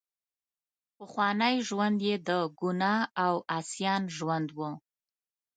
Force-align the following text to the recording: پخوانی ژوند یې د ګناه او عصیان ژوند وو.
پخوانی 0.97 1.55
ژوند 1.67 1.97
یې 2.07 2.15
د 2.27 2.29
ګناه 2.59 3.01
او 3.25 3.35
عصیان 3.57 4.03
ژوند 4.17 4.49
وو. 4.57 4.71